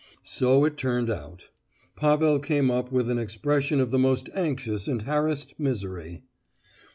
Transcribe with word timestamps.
So 0.23 0.65
it 0.65 0.77
turned 0.77 1.11
out. 1.11 1.49
Pavel 1.95 2.39
came 2.39 2.71
up 2.71 2.91
with 2.91 3.07
an 3.11 3.19
expression 3.19 3.79
of 3.79 3.91
the 3.91 3.99
most 3.99 4.29
anxious 4.33 4.87
and 4.87 5.03
harassed 5.03 5.59
misery. 5.59 6.23